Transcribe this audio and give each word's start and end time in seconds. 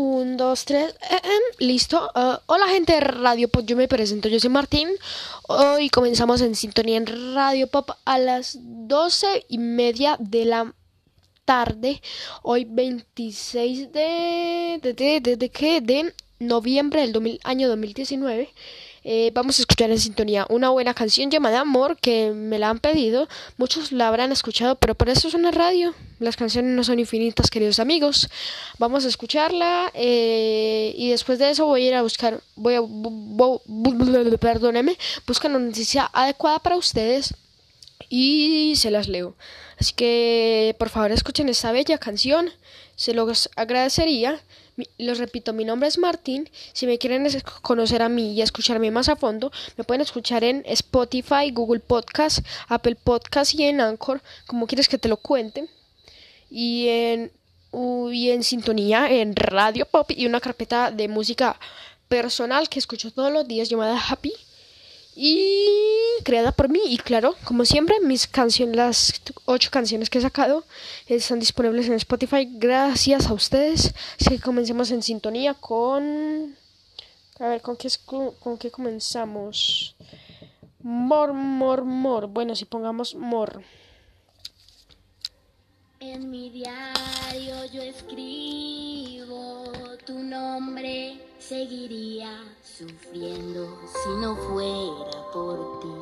Un, 0.00 0.36
dos, 0.36 0.64
tres. 0.64 0.94
Eh, 1.10 1.16
eh, 1.24 1.54
listo. 1.58 2.08
Hola, 2.46 2.68
gente 2.68 2.92
de 2.92 3.00
Radio 3.00 3.48
Pop. 3.48 3.64
Yo 3.66 3.76
me 3.76 3.88
presento. 3.88 4.28
Yo 4.28 4.38
soy 4.38 4.48
Martín. 4.48 4.88
Hoy 5.48 5.90
comenzamos 5.90 6.40
en 6.40 6.54
sintonía 6.54 6.98
en 6.98 7.34
Radio 7.34 7.66
Pop 7.66 7.90
a 8.04 8.16
las 8.20 8.58
doce 8.62 9.44
y 9.48 9.58
media 9.58 10.16
de 10.20 10.44
la 10.44 10.72
tarde. 11.44 12.00
Hoy, 12.42 12.64
26 12.64 13.90
de. 13.90 14.78
¿De, 14.80 14.94
de, 14.94 15.20
de, 15.20 15.36
de 15.36 15.48
qué? 15.48 15.80
De 15.80 16.14
noviembre 16.38 17.00
del 17.00 17.12
2000, 17.12 17.40
año 17.42 17.68
2019. 17.68 18.54
Eh, 19.04 19.30
vamos 19.34 19.58
a 19.58 19.62
escuchar 19.62 19.90
en 19.90 19.98
sintonía 19.98 20.46
una 20.48 20.70
buena 20.70 20.94
canción 20.94 21.30
llamada 21.30 21.60
Amor 21.60 21.96
que 21.98 22.30
me 22.30 22.58
la 22.58 22.70
han 22.70 22.78
pedido. 22.78 23.28
Muchos 23.56 23.92
la 23.92 24.08
habrán 24.08 24.32
escuchado, 24.32 24.74
pero 24.76 24.94
por 24.94 25.08
eso 25.08 25.28
es 25.28 25.34
una 25.34 25.50
radio. 25.50 25.94
Las 26.18 26.36
canciones 26.36 26.72
no 26.72 26.82
son 26.82 26.98
infinitas, 26.98 27.50
queridos 27.50 27.78
amigos. 27.78 28.28
Vamos 28.78 29.04
a 29.04 29.08
escucharla 29.08 29.90
eh, 29.94 30.92
y 30.96 31.10
después 31.10 31.38
de 31.38 31.50
eso 31.50 31.66
voy 31.66 31.84
a 31.84 31.88
ir 31.88 31.94
a 31.94 32.02
buscar, 32.02 32.40
voy 32.56 32.74
a, 32.74 32.82
perdóneme, 34.38 34.98
buscar 35.26 35.50
una 35.50 35.60
noticia 35.60 36.10
adecuada 36.12 36.58
para 36.58 36.76
ustedes 36.76 37.34
y 38.08 38.74
se 38.76 38.90
las 38.90 39.06
leo. 39.08 39.36
Así 39.78 39.92
que 39.92 40.74
por 40.78 40.88
favor 40.88 41.12
escuchen 41.12 41.48
esta 41.48 41.70
bella 41.70 41.98
canción, 41.98 42.50
se 42.96 43.14
los 43.14 43.48
agradecería. 43.54 44.40
Les 44.96 45.18
repito, 45.18 45.52
mi 45.52 45.64
nombre 45.64 45.88
es 45.88 45.98
Martín. 45.98 46.48
Si 46.72 46.86
me 46.86 46.98
quieren 46.98 47.26
conocer 47.62 48.02
a 48.02 48.08
mí 48.08 48.34
y 48.34 48.42
escucharme 48.42 48.90
más 48.90 49.08
a 49.08 49.16
fondo, 49.16 49.50
me 49.76 49.84
pueden 49.84 50.02
escuchar 50.02 50.44
en 50.44 50.62
Spotify, 50.66 51.50
Google 51.52 51.80
Podcast, 51.80 52.46
Apple 52.68 52.94
Podcast 52.94 53.54
y 53.54 53.64
en 53.64 53.80
Anchor, 53.80 54.22
como 54.46 54.66
quieres 54.66 54.88
que 54.88 54.98
te 54.98 55.08
lo 55.08 55.16
cuente. 55.16 55.68
Y 56.50 56.88
en, 56.88 57.32
y 58.12 58.30
en 58.30 58.42
sintonía 58.44 59.10
en 59.10 59.34
Radio 59.34 59.86
Pop 59.86 60.10
y 60.10 60.26
una 60.26 60.40
carpeta 60.40 60.90
de 60.90 61.08
música 61.08 61.58
personal 62.08 62.68
que 62.68 62.78
escucho 62.78 63.12
todos 63.12 63.32
los 63.32 63.46
días 63.46 63.68
llamada 63.68 64.00
Happy 64.00 64.32
y 65.14 65.97
creada 66.24 66.52
por 66.52 66.68
mí. 66.68 66.80
Y 66.86 66.98
claro 66.98 67.34
como 67.44 67.64
siempre 67.64 68.00
mis 68.00 68.26
canciones 68.26 68.76
las 68.76 69.22
ocho 69.44 69.70
canciones 69.70 70.10
que 70.10 70.18
he 70.18 70.22
sacado 70.22 70.64
están 71.06 71.40
disponibles 71.40 71.86
en 71.86 71.94
Spotify. 71.94 72.48
Gracias 72.50 73.26
a 73.26 73.32
ustedes. 73.32 73.94
Así 74.20 74.30
que 74.30 74.40
comencemos 74.40 74.90
en 74.90 75.02
sintonía 75.02 75.54
con 75.54 76.56
a 77.38 77.48
ver 77.48 77.62
con 77.62 77.76
qué 77.76 77.88
con 78.06 78.58
qué 78.58 78.70
comenzamos 78.70 79.94
mor 80.80 81.32
mor 81.32 81.84
mor. 81.84 82.26
Bueno 82.26 82.54
si 82.54 82.64
pongamos 82.64 83.14
mor. 83.14 83.62
En 86.00 86.30
mi 86.30 86.50
diario 86.50 87.64
yo 87.72 87.82
escribo 87.82 89.64
tu 90.06 90.18
nombre 90.18 91.20
seguiría 91.38 92.30
sufriendo 92.62 93.78
si 93.86 94.10
no 94.20 94.36
fuera 94.36 95.30
por 95.32 95.80
ti. 95.80 95.97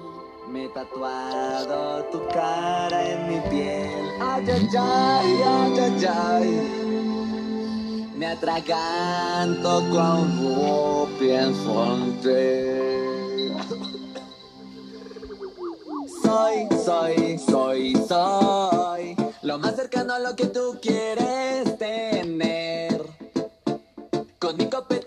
Me 0.56 0.64
he 0.64 0.68
tatuado 0.70 2.02
tu 2.10 2.18
cara 2.32 3.04
en 3.12 3.28
mi 3.28 3.38
piel. 3.50 4.08
Ay, 4.22 4.42
ay, 4.48 4.68
ay, 4.78 5.42
ay, 5.44 5.78
ay, 5.84 6.06
ay. 6.08 6.48
Me 8.16 8.26
atraganto 8.28 9.82
pienso 11.18 11.72
en 11.92 12.20
ti. 12.22 13.52
Soy, 16.22 16.56
soy, 16.82 17.38
soy, 17.38 17.94
soy. 18.08 19.14
Lo 19.42 19.58
más 19.58 19.76
cercano 19.76 20.14
a 20.14 20.18
lo 20.20 20.34
que 20.34 20.46
tú 20.46 20.78
quieres 20.80 21.76
tener. 21.76 23.04
Con 24.38 24.56
mi 24.56 24.70
copete 24.70 25.05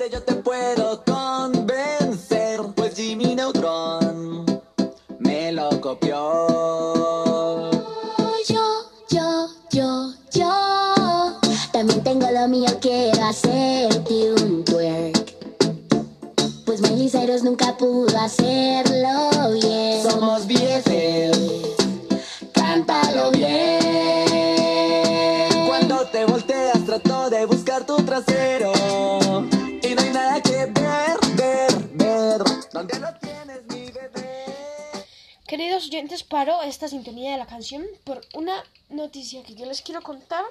por 38.03 38.21
una 38.33 38.63
noticia 38.89 39.43
que 39.43 39.55
yo 39.55 39.65
les 39.65 39.81
quiero 39.81 40.01
contar. 40.01 40.45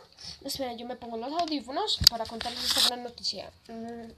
Espera, 0.44 0.72
yo 0.74 0.86
me 0.86 0.96
pongo 0.96 1.16
los 1.16 1.32
audífonos 1.32 1.98
para 2.10 2.26
contarles 2.26 2.76
esta 2.76 2.96
noticia. 2.96 3.50
Mm, 3.69 4.10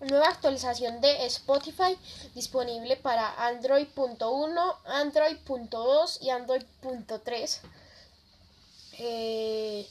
Nueva 0.00 0.28
actualización 0.28 1.00
de 1.00 1.26
Spotify 1.26 1.98
disponible 2.32 2.96
para 2.96 3.34
Android.1, 3.48 4.76
Android.2 4.84 6.18
y 6.22 6.30
Android.3. 6.30 7.60
Eh, 9.00 9.88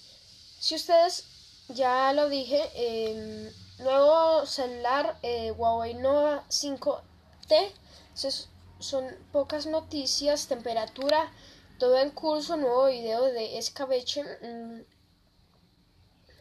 si 0.59 0.75
ustedes 0.75 1.25
ya 1.67 2.13
lo 2.13 2.29
dije, 2.29 2.71
eh, 2.75 3.51
nuevo 3.79 4.45
celular 4.45 5.17
eh, 5.23 5.51
Huawei 5.51 5.93
Nova 5.95 6.45
5T. 6.49 7.71
Esas 8.15 8.47
son 8.79 9.05
pocas 9.33 9.65
noticias, 9.65 10.47
temperatura, 10.47 11.33
todo 11.77 11.97
en 11.99 12.09
curso, 12.11 12.57
nuevo 12.57 12.87
video 12.87 13.23
de 13.25 13.57
Escabeche. 13.57 14.23
Mm, 14.23 14.81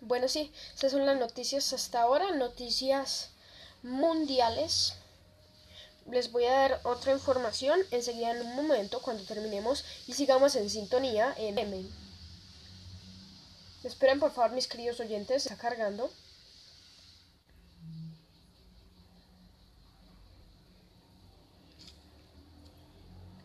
bueno, 0.03 0.29
sí, 0.29 0.53
esas 0.75 0.93
son 0.93 1.05
las 1.05 1.19
noticias 1.19 1.73
hasta 1.73 2.03
ahora, 2.03 2.33
noticias 2.33 3.31
mundiales. 3.83 4.95
Les 6.11 6.31
voy 6.31 6.45
a 6.45 6.53
dar 6.53 6.81
otra 6.85 7.13
información 7.13 7.81
enseguida 7.91 8.31
en 8.31 8.47
un 8.47 8.55
momento 8.55 9.03
cuando 9.03 9.25
terminemos 9.25 9.85
y 10.07 10.13
sigamos 10.13 10.55
en 10.57 10.71
sintonía 10.71 11.35
en 11.37 11.59
M. 11.59 11.85
Esperen 13.83 14.21
por 14.21 14.33
favor 14.33 14.53
mis 14.53 14.69
queridos 14.69 15.01
oyentes, 15.01 15.47
está 15.47 15.57
cargando. 15.57 16.11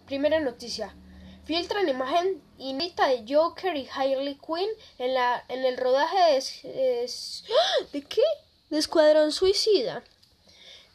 Primera 0.05 0.39
noticia. 0.39 0.93
Filtran 1.45 1.89
imagen 1.89 2.41
inédita 2.59 3.07
de 3.07 3.25
Joker 3.27 3.75
y 3.75 3.87
Harley 3.91 4.35
Quinn 4.35 4.69
en, 4.99 5.13
la, 5.13 5.43
en 5.49 5.65
el 5.65 5.77
rodaje 5.77 6.17
de... 6.63 7.09
¡Ah! 7.49 7.85
¿De 7.91 8.03
qué? 8.03 8.21
De 8.69 8.77
Escuadrón 8.77 9.31
Suicida. 9.31 10.03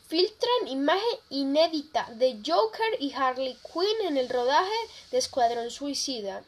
Filtran 0.07 0.69
imagen 0.69 1.19
inédita 1.31 2.09
de 2.15 2.41
Joker 2.47 2.97
y 3.01 3.13
Harley 3.13 3.59
Quinn 3.73 4.07
en 4.07 4.17
el 4.17 4.29
rodaje 4.29 4.71
de 5.11 5.19
Escuadrón 5.19 5.69
Suicida. 5.71 6.45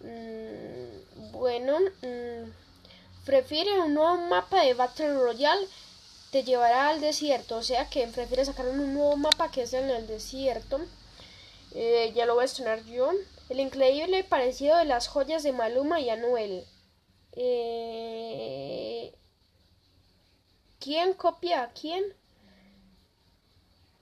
Mm, 0.00 1.30
bueno, 1.30 1.78
mm, 1.78 2.50
prefiere 3.24 3.78
un 3.80 3.94
nuevo 3.94 4.16
mapa 4.16 4.64
de 4.64 4.74
Battle 4.74 5.14
Royale. 5.14 5.68
Te 6.32 6.42
llevará 6.42 6.88
al 6.88 7.00
desierto. 7.00 7.56
O 7.56 7.62
sea 7.62 7.88
que 7.88 8.04
prefiere 8.08 8.44
sacar 8.44 8.66
un 8.66 8.94
nuevo 8.94 9.16
mapa 9.16 9.52
que 9.52 9.62
es 9.62 9.72
en 9.72 9.88
el 9.88 10.08
desierto. 10.08 10.80
Eh, 11.74 12.12
ya 12.14 12.24
lo 12.24 12.34
voy 12.34 12.42
a 12.42 12.44
estrenar 12.46 12.84
yo. 12.84 13.10
El 13.48 13.58
increíble 13.58 14.22
parecido 14.22 14.76
de 14.76 14.84
las 14.84 15.08
joyas 15.08 15.42
de 15.42 15.52
Maluma 15.52 16.00
y 16.00 16.08
Anuel. 16.08 16.64
Eh, 17.32 19.12
¿Quién 20.78 21.14
copia 21.14 21.62
a 21.64 21.72
quién? 21.72 22.04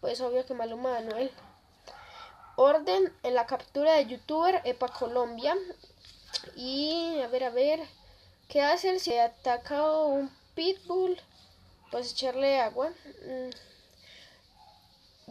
Pues 0.00 0.20
obvio 0.20 0.44
que 0.44 0.52
Maluma 0.52 0.92
y 0.92 0.96
Anuel. 0.96 1.30
Orden 2.56 3.10
en 3.22 3.34
la 3.34 3.46
captura 3.46 3.94
de 3.94 4.06
youtuber 4.06 4.60
Epa 4.64 4.88
Colombia. 4.88 5.56
Y 6.56 7.20
a 7.22 7.28
ver, 7.28 7.44
a 7.44 7.50
ver. 7.50 7.80
¿Qué 8.48 8.60
hacer 8.60 9.00
si 9.00 9.16
ataca 9.16 9.90
un 10.04 10.30
pitbull? 10.54 11.18
Pues 11.90 12.12
echarle 12.12 12.60
agua. 12.60 12.90
Mm. 13.24 13.50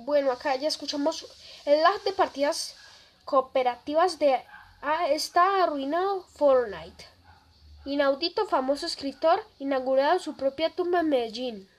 Bueno, 0.06 0.32
acá 0.32 0.56
ya 0.56 0.68
escuchamos 0.68 1.28
el 1.66 1.81
lag 1.81 2.02
de 2.04 2.13
partidas 2.13 2.75
cooperativas 3.25 4.19
de 4.19 4.44
ah, 4.81 5.08
está 5.10 5.63
arruinado 5.63 6.24
Fortnite. 6.36 7.06
Inaudito 7.86 8.46
famoso 8.48 8.86
escritor 8.86 9.44
inaugurado 9.60 10.19
su 10.19 10.36
propia 10.36 10.69
tumba 10.69 11.00
en 11.02 11.10
Medellín. 11.10 11.69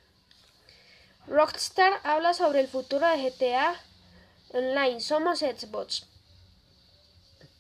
Rockstar 1.27 2.01
habla 2.03 2.35
sobre 2.35 2.61
el 2.61 2.69
futuro 2.69 3.07
de 3.07 3.31
GTA 3.31 3.81
Online. 4.53 5.01
Somos 5.01 5.39
Xbox. 5.39 6.07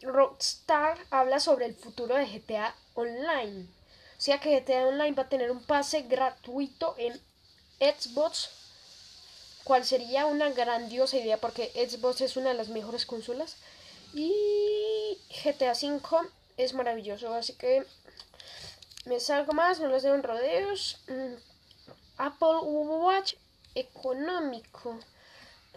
Rockstar 0.03 0.99
habla 1.11 1.39
sobre 1.39 1.67
el 1.67 1.75
futuro 1.77 2.17
de 2.17 2.27
GTA 2.27 2.75
Online. 2.95 3.69
sea 4.19 4.41
que 4.41 4.61
GTA 4.61 4.87
Online 4.87 5.15
va 5.15 5.23
a 5.23 5.29
tener 5.29 5.51
un 5.51 5.63
pase 5.63 6.03
gratuito 6.03 6.95
en 6.99 7.21
Xbox, 7.79 8.51
cual 9.65 9.85
sería 9.85 10.27
una 10.27 10.51
grandiosa 10.51 11.17
idea 11.17 11.39
porque 11.39 11.71
Xbox 11.75 12.21
es 12.21 12.37
una 12.37 12.51
de 12.51 12.57
las 12.57 12.69
mejores 12.69 13.07
consolas 13.07 13.57
y 14.15 15.19
GTA 15.45 15.73
V 15.73 16.29
es 16.57 16.75
maravilloso, 16.75 17.33
así 17.35 17.55
que 17.55 17.85
me 19.05 19.19
salgo 19.21 19.53
más, 19.53 19.81
no 19.81 19.89
les 19.89 20.03
dejo 20.03 20.15
en 20.15 20.23
rodeos. 20.23 20.99
Mm, 21.09 21.35
Apple 22.19 22.59
Watch 22.63 23.35
económico. 23.75 24.99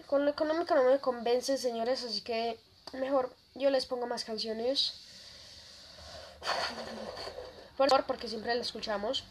Con 0.08 0.26
lo 0.26 0.32
económico 0.32 0.76
no 0.76 0.84
me 0.84 1.00
convence, 1.00 1.58
señores, 1.58 2.04
así 2.04 2.22
que 2.22 2.60
mejor 2.94 3.34
yo 3.56 3.70
les 3.70 3.86
pongo 3.86 4.06
más 4.06 4.26
canciones. 4.26 5.02
Por 7.78 7.90
favor, 7.90 8.06
porque 8.06 8.28
siempre 8.28 8.54
la 8.54 8.62
escuchamos. 8.62 9.24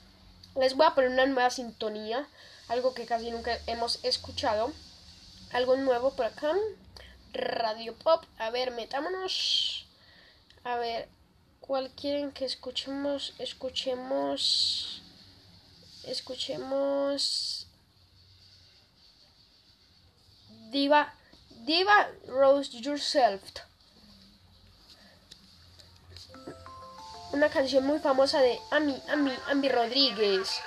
Les 0.56 0.74
voy 0.74 0.86
a 0.86 0.94
poner 0.94 1.10
una 1.10 1.26
nueva 1.26 1.50
sintonía, 1.50 2.26
algo 2.69 2.94
que 2.94 3.06
casi 3.06 3.31
nunca 3.31 3.58
hemos 3.66 4.02
escuchado. 4.05 4.72
Algo 5.52 5.76
nuevo 5.76 6.14
por 6.14 6.26
acá. 6.26 6.52
Radio 7.32 7.94
Pop. 7.94 8.25
A 8.38 8.50
ver, 8.50 8.70
metámonos. 8.70 9.87
A 10.64 10.76
ver, 10.76 11.08
¿cuál 11.61 11.90
quieren 11.90 12.32
que 12.32 12.44
escuchemos? 12.44 13.34
Escuchemos. 13.38 15.02
Escuchemos. 16.05 17.66
Diva. 20.70 21.14
Diva 21.50 22.08
Rose 22.26 22.81
Yourself. 22.81 23.43
Una 27.32 27.49
canción 27.49 27.84
muy 27.84 27.99
famosa 27.99 28.40
de 28.40 28.61
Ami, 28.70 29.00
Ami, 29.08 29.32
Ami 29.49 29.69
Rodríguez. 29.69 30.61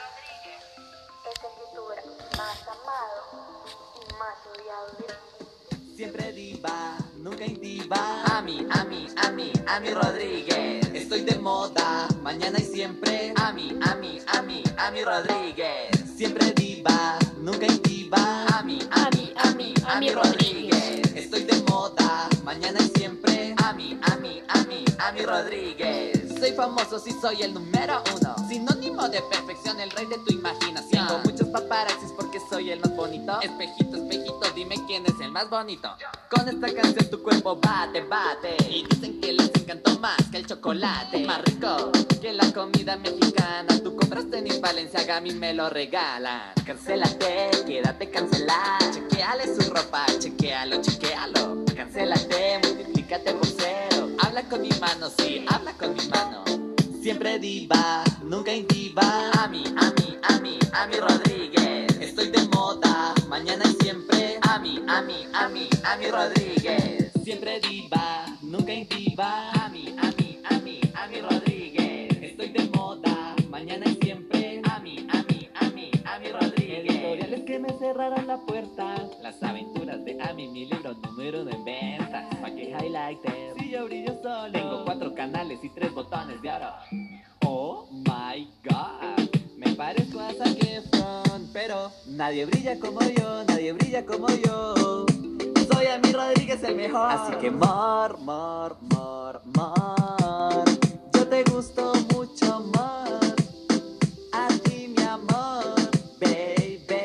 Siempre 5.96 6.32
diva, 6.32 6.98
nunca 7.18 7.46
intiva. 7.46 8.24
A 8.26 8.42
mí, 8.42 8.68
a 8.70 8.84
mí, 8.84 9.08
a 9.16 9.32
mí, 9.32 9.52
a 9.66 9.80
mí 9.80 9.90
Rodríguez. 9.94 10.86
Estoy 10.94 11.22
de 11.22 11.40
moda, 11.40 12.08
mañana 12.22 12.60
y 12.60 12.64
siempre. 12.64 13.34
A 13.36 13.52
mí, 13.52 13.78
a 13.82 13.96
mí, 13.96 14.20
a 14.28 14.42
mí, 14.42 14.64
a 14.78 14.92
mí 14.92 15.04
Rodríguez. 15.04 15.90
Siempre 16.16 16.52
diva, 16.52 17.18
nunca 17.40 17.66
intiva. 17.66 18.46
A 18.54 18.64
mí, 18.64 18.80
a 18.92 19.10
mí, 19.10 19.34
a 19.38 19.52
mí, 19.54 19.74
a 19.88 20.00
mí 20.00 20.10
Rodríguez. 20.12 21.16
Estoy 21.16 21.44
de 21.44 21.62
moda, 21.64 22.30
mañana 22.44 22.80
y 22.80 23.00
siempre. 23.00 23.56
A 23.64 23.74
mí, 23.74 24.00
a 24.04 24.18
mí, 24.18 24.44
a 24.50 24.64
mí, 24.66 24.86
a 25.00 25.12
mí 25.14 25.22
Rodríguez. 25.26 26.40
Soy 26.40 26.52
famoso 26.52 27.00
si 27.00 27.12
soy 27.12 27.42
el 27.42 27.54
número 27.54 28.04
uno. 28.16 28.36
Sinónimo 28.48 29.10
de 29.10 29.22
perfección, 29.32 29.80
el 29.80 29.90
rey 29.92 30.06
de 30.06 30.18
tu 30.20 30.34
imaginación. 30.34 31.08
Tengo 31.08 31.24
muchos 31.48 31.62
paparazzis 31.62 32.12
porque 32.16 32.40
soy 32.40 32.72
el 32.72 32.80
más 32.80 32.96
bonito. 32.96 33.40
Espejito, 33.42 33.98
espejito, 33.98 34.42
dime 34.56 34.76
quién 34.86 35.04
es 35.06 35.20
el 35.22 35.32
más 35.32 35.50
bonito. 35.50 35.90
Con 36.30 36.48
esta 36.48 36.74
canción 36.74 37.10
tu 37.10 37.22
cuerpo 37.22 37.58
bate, 37.58 38.02
bate. 38.02 38.56
Y 38.70 38.86
dicen 38.88 39.20
que 39.22 39.34
les 39.34 39.52
encantó 39.56 39.98
más 40.00 40.18
que 40.32 40.38
el 40.38 40.46
chocolate. 40.46 41.26
Más 41.26 41.44
rico 41.44 41.92
que 42.22 42.34
la 42.34 42.52
comida 42.54 42.98
mexicana. 42.98 43.80
Tú 43.84 43.96
compras 43.96 44.30
tenis 44.30 44.60
Valenciaga, 44.62 45.18
a 45.18 45.22
mí 45.22 45.32
me 45.32 45.54
lo 45.54 45.70
regalan. 45.70 46.54
Cancélate, 46.66 47.50
quédate 47.66 48.10
cancelar. 48.10 48.80
Chequeale 48.92 49.46
su 49.56 49.74
ropa, 49.74 50.06
chequealo, 50.20 50.82
chequealo. 50.82 51.66
Cancélate, 51.76 52.60
multiplícate 52.64 53.34
por 53.34 53.48
cero. 53.48 54.10
Habla 54.20 54.44
con 54.44 54.62
mi 54.62 54.70
mano, 54.80 55.10
sí, 55.10 55.46
habla 55.48 55.74
con 55.74 55.94
mi 55.94 56.06
mano. 56.08 56.44
Siempre 57.02 57.40
diva, 57.40 58.04
nunca 58.24 58.54
intiva. 58.54 59.32
A 59.42 59.48
mí, 59.48 59.64
a 59.78 59.92
mí, 59.92 60.18
a 60.24 60.40
mí, 60.40 60.60
a 60.74 60.88
mí 60.88 60.96
Rodríguez. 60.98 61.37
Rodríguez. 66.12 67.12
Siempre 67.24 67.60
diva, 67.60 68.26
nunca 68.42 68.74
intiva. 68.74 69.52
A 69.52 69.70
mí, 69.70 69.94
a 69.98 70.12
mí, 70.12 70.40
a 70.50 70.60
mí, 70.60 70.80
a 70.96 71.08
mí 71.08 71.22
Rodríguez. 71.22 72.18
Estoy 72.22 72.50
de 72.50 72.70
moda, 72.70 73.36
mañana 73.50 73.86
y 73.90 73.96
siempre. 73.96 74.62
A 74.70 74.80
mí, 74.80 75.08
a 75.10 75.24
mí, 75.24 75.50
a 75.56 75.70
mí, 75.70 75.92
a 76.06 76.20
mí 76.20 76.28
Rodríguez. 76.32 76.86
Editoriales 76.90 77.42
que 77.44 77.60
me 77.60 77.70
cerraron 77.78 78.28
la 78.28 78.38
puerta. 78.38 78.96
Las 79.22 79.42
aventuras 79.44 80.04
de 80.06 80.22
Ami, 80.22 80.48
mi 80.48 80.66
libro 80.66 80.94
número 80.94 81.42
uno 81.42 81.52
en 81.52 81.66
ventas. 81.66 82.36
Pa' 82.42 82.52
que 82.52 82.70
highlighter. 82.70 83.54
Si 83.60 83.70
yo 83.70 83.86
brillo 83.86 84.14
solo. 84.22 84.52
Tengo 84.52 84.86
cuatro 84.86 85.14
canales 85.14 85.60
y 85.64 85.70
tres 85.70 85.94
botones 85.94 86.42
de 86.42 86.50
oro. 86.50 86.74
Oh 87.46 87.88
my 87.92 88.50
god. 88.64 89.30
Me 89.58 89.74
parezco 89.74 90.20
a 90.20 90.34
Zac 90.34 90.64
Efron, 90.64 91.50
pero 91.52 91.92
nadie 92.06 92.46
brilla 92.46 92.80
como 92.80 93.02
yo, 93.02 93.44
nadie 93.46 93.74
brilla 93.74 94.06
como 94.06 94.28
yo. 94.30 95.07
Mi 96.04 96.12
Rodríguez 96.12 96.64
el 96.64 96.76
mejor. 96.76 97.10
Así 97.10 97.34
que 97.38 97.50
mor, 97.50 98.20
mor, 98.20 98.78
mor, 98.82 99.42
mor. 99.46 100.64
Yo 101.14 101.28
te 101.28 101.44
gusto 101.44 101.94
mucho, 102.14 102.60
mor. 102.60 103.36
A 104.32 104.48
ti, 104.64 104.94
mi 104.96 105.04
amor, 105.04 105.76
baby. 106.20 107.02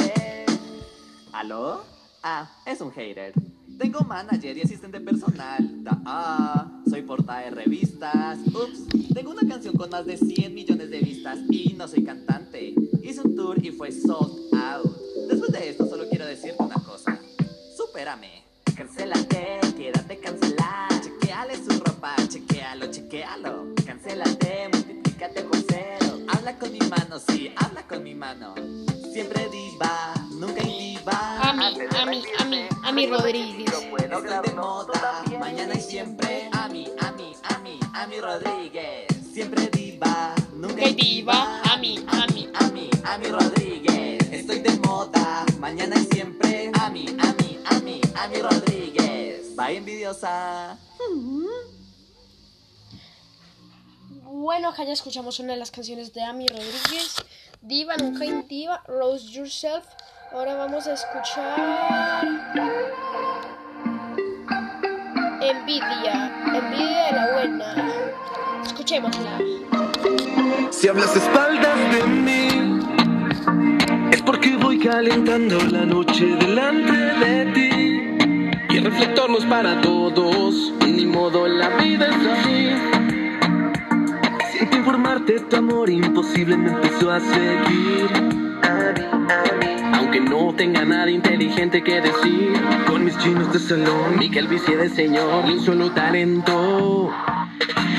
¿Aló? 1.32 1.82
Ah, 2.22 2.50
es 2.66 2.80
un 2.82 2.92
hater. 2.92 3.32
Tengo 3.78 4.00
manager 4.00 4.58
y 4.58 4.62
asistente 4.62 5.00
personal. 5.00 5.82
Da, 5.82 5.98
ah, 6.04 6.82
soy 6.88 7.02
portada 7.02 7.40
de 7.40 7.50
revistas. 7.50 8.38
Ups, 8.48 8.88
tengo 9.14 9.30
una 9.30 9.48
canción 9.48 9.74
con 9.74 9.88
más 9.88 10.04
de 10.04 10.18
100 10.18 10.54
millones 10.54 10.90
de 10.90 11.00
vistas 11.00 11.38
y 11.48 11.72
no 11.74 11.88
soy 11.88 12.04
cantante. 12.04 12.74
Hice 13.02 13.22
un 13.22 13.34
tour 13.34 13.64
y 13.64 13.70
fue 13.70 13.90
sold 13.90 14.54
out. 14.54 14.94
Después 15.28 15.50
de 15.50 15.70
esto, 15.70 15.86
solo 15.88 16.04
quiero 16.10 16.26
decirte 16.26 16.62
una 16.62 16.74
cosa. 16.74 17.18
Supérame. 17.74 18.51
Cancélate, 18.76 19.60
quédate 19.76 20.18
cancelar. 20.18 20.88
Chequeale 21.02 21.56
su 21.56 21.78
ropa, 21.84 22.14
chequealo, 22.28 22.86
chequealo. 22.90 23.74
Cancélate, 23.86 24.68
multiplícate 24.72 25.42
por 25.42 25.58
cero. 25.68 26.18
Habla 26.28 26.58
con 26.58 26.72
mi 26.72 26.78
mano, 26.80 27.18
sí, 27.18 27.52
habla 27.56 27.82
con 27.82 28.02
mi 28.02 28.14
mano. 28.14 28.54
Siempre 29.12 29.48
diva, 29.50 30.14
nunca 30.38 30.62
inviva. 30.62 31.40
A 31.42 31.52
mí, 31.52 31.66
a 32.00 32.06
mí, 32.06 32.22
a 32.38 32.44
mí, 32.44 32.68
a 32.82 32.92
mí 32.92 33.06
Rodríguez. 33.06 33.72
Estoy 33.72 34.40
de 34.42 34.52
moda, 34.54 35.22
mañana 35.38 35.74
y 35.74 35.80
siempre. 35.80 36.48
A 36.52 36.68
mí, 36.68 36.88
a 37.00 37.12
mí, 37.12 37.32
a 37.42 37.58
mí, 37.58 37.78
a 37.92 38.06
mí 38.06 38.20
Rodríguez. 38.20 39.06
Siempre 39.32 39.68
diva, 39.72 40.34
nunca 40.54 40.76
Que 40.76 40.92
diva, 40.94 41.60
a 41.62 41.76
mí, 41.76 42.04
a 42.08 42.26
mí. 42.28 42.48
a 42.54 42.68
mí, 42.68 42.90
a 43.04 43.18
mí 43.18 43.26
Rodríguez. 43.28 44.28
Estoy 44.32 44.60
de 44.60 44.76
moda, 44.78 45.44
mañana 45.58 45.96
y 45.96 46.04
siempre. 46.14 46.70
A 46.80 46.90
mí, 46.90 47.06
a 47.18 47.32
mí, 47.34 47.58
a 47.64 47.78
mí, 47.80 48.00
a 48.14 48.28
mí 48.28 48.36
Rodríguez. 48.40 48.71
Bye 49.62 49.76
envidiosa. 49.76 50.76
Bueno, 54.24 54.70
acá 54.70 54.82
ya 54.82 54.92
escuchamos 54.92 55.38
una 55.38 55.52
de 55.52 55.58
las 55.60 55.70
canciones 55.70 56.12
de 56.12 56.22
Ami 56.22 56.48
Rodríguez, 56.48 57.14
Diva, 57.60 57.96
Nunca 57.96 58.24
Intiva, 58.24 58.82
Rose 58.88 59.28
Yourself. 59.28 59.84
Ahora 60.32 60.56
vamos 60.56 60.88
a 60.88 60.94
escuchar 60.94 62.26
Envidia, 65.40 66.32
Envidia 66.54 67.04
de 67.04 67.12
la 67.12 67.32
Buena. 67.32 67.92
Escuchémosla. 68.66 69.38
Si 70.70 70.88
hablas 70.88 71.14
espaldas 71.14 71.78
de 71.94 72.02
mí, 72.08 72.80
es 74.10 74.22
porque 74.22 74.56
voy 74.56 74.80
calentando 74.80 75.60
la 75.66 75.84
noche 75.84 76.26
delante 76.26 76.92
de 76.92 77.52
ti. 77.52 78.11
Y 78.72 78.78
el 78.78 78.84
reflector 78.84 79.28
no 79.28 79.36
es 79.36 79.44
para 79.44 79.82
todos, 79.82 80.72
ni 80.86 81.04
modo 81.04 81.46
la 81.46 81.68
vida 81.76 82.06
es 82.06 82.26
así. 82.26 82.70
Sin 84.50 84.78
informarte, 84.78 85.40
tu 85.40 85.56
amor 85.56 85.90
imposible 85.90 86.56
me 86.56 86.70
empezó 86.70 87.10
a 87.10 87.20
seguir. 87.20 88.08
Aunque 89.92 90.20
no 90.20 90.54
tenga 90.54 90.86
nada 90.86 91.10
inteligente 91.10 91.84
que 91.84 92.00
decir, 92.00 92.54
con 92.86 93.04
mis 93.04 93.18
chinos 93.18 93.52
de 93.52 93.58
salón, 93.58 94.18
mi 94.18 94.30
calvicie 94.30 94.74
de 94.74 94.88
señor 94.88 95.44
y 95.48 95.52
un 95.52 95.60
solo 95.60 95.90
talento. 95.90 97.12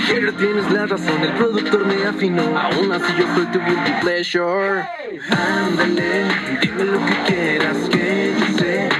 Pero 0.08 0.34
tienes 0.34 0.72
la 0.72 0.88
razón, 0.88 1.22
el 1.22 1.34
productor 1.34 1.86
me 1.86 2.04
afinó. 2.04 2.58
Aún 2.58 2.92
así 2.92 3.14
yo 3.20 3.28
soy 3.36 3.46
tu 3.52 3.60
guilty 3.60 3.92
pleasure. 4.02 4.90
Ándale, 5.30 6.26
dime 6.64 6.86
lo 6.86 6.98
que 7.06 7.14
quieras, 7.28 7.78
que 7.92 8.34
yo 8.40 8.58
sé 8.58 8.93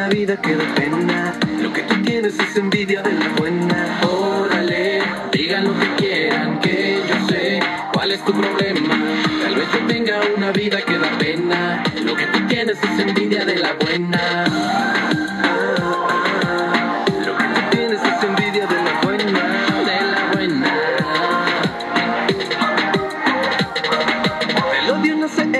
una 0.00 0.08
vida 0.08 0.40
que 0.40 0.56
da 0.56 0.64
pena. 0.76 1.34
Lo 1.60 1.70
que 1.74 1.82
tú 1.82 2.02
tienes 2.02 2.38
es 2.38 2.56
envidia 2.56 3.02
de 3.02 3.12
la 3.12 3.28
buena. 3.36 4.00
Órale, 4.08 5.02
digan 5.30 5.64
lo 5.64 5.78
que 5.78 5.88
quieran, 5.96 6.58
que 6.60 7.02
yo 7.06 7.28
sé 7.28 7.60
cuál 7.92 8.12
es 8.12 8.24
tu 8.24 8.32
problema. 8.32 8.94
Tal 9.42 9.54
vez 9.56 9.68
yo 9.74 9.86
tenga 9.86 10.20
una 10.38 10.52
vida 10.52 10.80
que 10.80 10.96
da 10.96 11.10
pena. 11.18 11.84
Lo 12.02 12.16
que 12.16 12.24
tú 12.28 12.38
tienes 12.48 12.78
es 12.82 12.98
envidia 12.98 13.44
de 13.44 13.56
la 13.56 13.74
buena. 13.74 14.46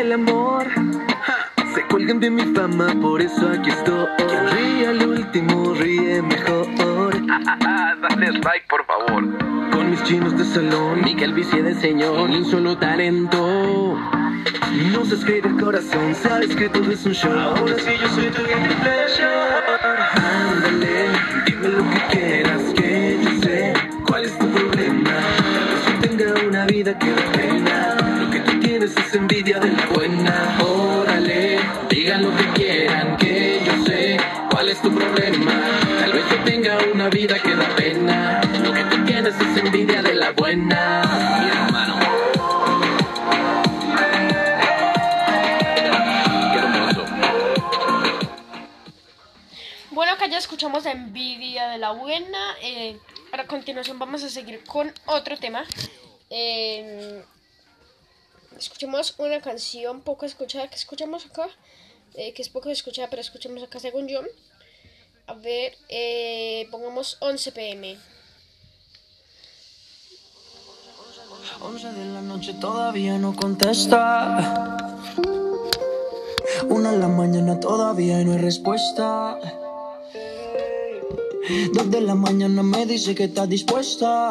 el 0.00 0.12
amor. 0.12 0.39
Cuelgan 2.00 2.20
de 2.20 2.30
mi 2.30 2.54
fama, 2.54 2.94
por 3.02 3.20
eso 3.20 3.46
aquí 3.50 3.68
estoy. 3.68 4.06
Quien 4.16 4.48
ríe 4.48 4.86
al 4.86 5.06
último 5.06 5.74
ríe 5.74 6.22
mejor. 6.22 6.66
Dale 8.00 8.26
strike, 8.38 8.66
por 8.70 8.86
favor. 8.86 9.28
Con 9.70 9.90
mis 9.90 10.02
chinos 10.04 10.34
de 10.38 10.46
salón, 10.46 11.02
mi 11.04 11.14
calvicie 11.14 11.62
de 11.62 11.74
señor, 11.74 12.30
un 12.30 12.46
solo 12.46 12.78
talento. 12.78 13.98
No 14.94 15.04
se 15.04 15.16
escribe 15.16 15.50
el 15.50 15.60
corazón, 15.60 16.14
sabes 16.14 16.56
que 16.56 16.70
todo 16.70 16.90
es 16.90 17.04
un 17.04 17.12
show. 17.12 17.38
Ahora 17.38 17.74
sí 17.76 17.90
yo 18.00 18.08
soy 18.08 18.30
tu 18.30 18.44
guilty 18.46 18.74
pleasure. 18.80 19.28
Ándale, 20.14 21.04
dime 21.44 21.68
lo 21.68 21.90
que 21.90 22.16
quieras, 22.16 22.62
que 22.74 23.18
yo 23.22 23.42
sé 23.42 23.74
cuál 24.06 24.24
es 24.24 24.38
tu 24.38 24.46
problema. 24.48 25.10
Tal 25.52 25.66
vez 25.68 25.84
yo 25.86 26.08
tenga 26.08 26.48
una 26.48 26.64
vida 26.64 26.98
que 26.98 27.10
da 27.10 27.32
pena. 27.32 27.96
Lo 28.24 28.30
que 28.30 28.40
tú 28.40 28.58
tienes 28.58 28.96
es 28.96 29.14
envidia 29.14 29.60
de 29.60 29.70
la 29.70 29.86
buena. 29.94 30.09
Escuchamos 50.60 50.84
la 50.84 50.92
envidia 50.92 51.68
de 51.68 51.78
la 51.78 51.92
buena. 51.92 52.54
eh, 52.60 52.98
a 53.32 53.46
continuación 53.46 53.98
vamos 53.98 54.22
a 54.22 54.28
seguir 54.28 54.62
con 54.64 54.92
otro 55.06 55.38
tema. 55.38 55.64
Eh, 56.28 57.24
escuchemos 58.58 59.14
una 59.16 59.40
canción 59.40 60.02
poco 60.02 60.26
escuchada 60.26 60.68
que 60.68 60.74
escuchamos 60.74 61.24
acá. 61.24 61.48
eh, 62.14 62.34
que 62.34 62.42
es 62.42 62.50
poco 62.50 62.68
escuchada, 62.68 63.08
pero 63.08 63.22
escuchemos 63.22 63.62
acá 63.62 63.80
según 63.80 64.06
yo. 64.06 64.20
A 65.28 65.32
ver, 65.32 65.78
eh, 65.88 66.68
pongamos 66.70 67.16
11 67.20 67.52
pm. 67.52 67.96
11 71.62 71.92
de 71.92 72.04
la 72.04 72.20
noche 72.20 72.52
todavía 72.60 73.16
no 73.16 73.34
contesta. 73.34 74.76
Una 76.68 76.92
en 76.92 77.00
la 77.00 77.08
mañana 77.08 77.58
todavía 77.58 78.18
no 78.24 78.32
hay 78.32 78.38
respuesta. 78.38 79.38
Dos 81.72 81.90
de 81.90 82.00
la 82.00 82.14
mañana 82.14 82.62
me 82.62 82.86
dice 82.86 83.14
que 83.14 83.24
está 83.24 83.46
dispuesta. 83.46 84.30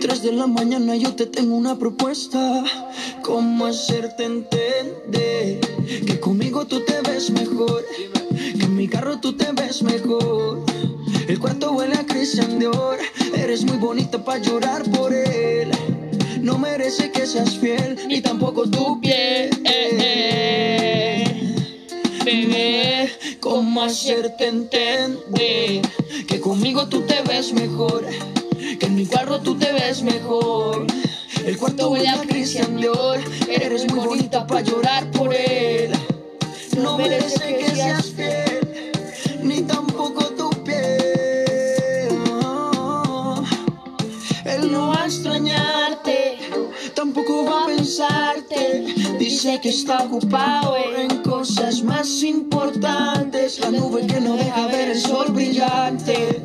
Tres 0.00 0.22
de 0.22 0.32
la 0.32 0.46
mañana 0.46 0.94
yo 0.96 1.14
te 1.14 1.26
tengo 1.26 1.56
una 1.56 1.78
propuesta. 1.78 2.64
¿Cómo 3.22 3.66
hacerte 3.66 4.24
entender 4.24 5.60
que 6.06 6.20
conmigo 6.20 6.66
tú 6.66 6.84
te 6.84 7.00
ves 7.02 7.30
mejor? 7.30 7.84
Que 8.58 8.64
en 8.64 8.76
mi 8.76 8.86
carro 8.86 9.18
tú 9.18 9.32
te 9.34 9.50
ves 9.52 9.82
mejor. 9.82 10.64
El 11.26 11.38
cuarto 11.38 11.72
huele 11.72 11.94
a 11.94 12.06
Christian 12.06 12.58
Dior. 12.58 12.98
Eres 13.34 13.64
muy 13.64 13.78
bonita 13.78 14.22
para 14.24 14.40
llorar 14.42 14.82
por 14.90 15.12
él. 15.14 15.70
No 16.42 16.58
merece 16.58 17.10
que 17.10 17.26
seas 17.26 17.56
fiel, 17.56 17.98
ni 18.08 18.20
tampoco 18.20 18.68
tu 18.68 19.00
piel. 19.00 19.50
Bebé, 22.24 23.08
¿cómo 23.56 23.82
hacerte 23.82 24.48
entender 24.48 25.80
que 26.28 26.40
conmigo 26.40 26.88
tú 26.88 27.00
te 27.06 27.22
ves 27.22 27.54
mejor? 27.54 28.04
Que 28.78 28.84
en 28.84 28.94
mi 28.94 29.06
carro 29.06 29.40
tú 29.40 29.56
te 29.56 29.72
ves 29.72 30.02
mejor. 30.02 30.86
El 31.42 31.56
cuarto 31.56 31.88
huele 31.88 32.10
a 32.10 32.20
Christian 32.20 32.76
Dior. 32.76 33.18
Eres 33.48 33.90
muy 33.90 34.06
bonita 34.06 34.46
para 34.46 34.60
llorar 34.60 35.10
por 35.10 35.34
él. 35.34 35.90
No 36.76 36.98
merece 36.98 37.56
que 37.56 37.70
seas 37.70 38.14
Que 49.46 49.68
está 49.68 50.02
ocupado 50.02 50.76
en 50.76 51.22
cosas 51.22 51.80
más 51.82 52.22
importantes. 52.24 53.60
La 53.60 53.70
nube 53.70 54.04
que 54.04 54.20
no 54.20 54.36
deja 54.36 54.66
ver 54.66 54.90
el 54.90 55.00
sol 55.00 55.28
brillante. 55.30 56.42